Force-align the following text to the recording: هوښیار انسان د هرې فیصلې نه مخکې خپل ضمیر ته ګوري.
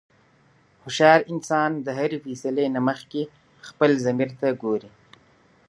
هوښیار 0.83 1.19
انسان 1.31 1.71
د 1.85 1.87
هرې 1.97 2.17
فیصلې 2.25 2.65
نه 2.75 2.81
مخکې 2.89 3.21
خپل 3.67 3.91
ضمیر 4.05 4.29
ته 4.39 4.47
ګوري. 4.61 4.89